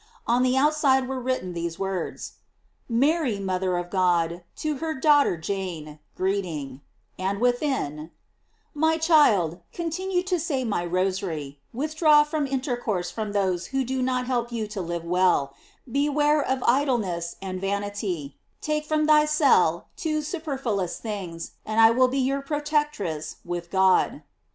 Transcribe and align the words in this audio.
On 0.25 0.41
the 0.41 0.57
outside 0.57 1.07
were 1.07 1.19
written 1.19 1.53
these 1.53 1.77
words:" 1.77 2.37
Mary, 2.89 3.37
mother 3.37 3.77
of 3.77 3.91
God, 3.91 4.43
to 4.55 4.77
her 4.77 4.95
daughter 4.99 5.37
Jane, 5.37 5.99
greeting;" 6.15 6.81
and 7.19 7.39
within: 7.39 8.09
"My 8.73 8.93
dear 8.93 8.99
child, 9.01 9.59
continue 9.71 10.23
to 10.23 10.39
say 10.39 10.63
my 10.63 10.83
Rosary; 10.83 11.59
withdraw 11.71 12.23
from 12.23 12.47
intercourse 12.47 13.15
with 13.15 13.33
those 13.33 13.67
who 13.67 13.83
do 13.83 14.01
not 14.01 14.25
help 14.25 14.51
you 14.51 14.65
to 14.69 14.81
live 14.81 15.05
well; 15.05 15.53
beware 15.91 16.41
of 16.41 16.63
idle 16.65 16.97
ness 16.97 17.35
and 17.39 17.61
vanity; 17.61 18.37
take 18.59 18.85
from 18.87 19.05
thy 19.05 19.25
cell 19.25 19.89
two 19.95 20.21
superflu 20.21 20.83
ous 20.85 20.97
things, 20.99 21.51
and 21.63 21.79
I 21.79 21.91
will 21.91 22.07
be 22.07 22.17
your 22.17 22.41
protectress 22.41 23.35
with 23.45 23.69
God." 23.69 24.23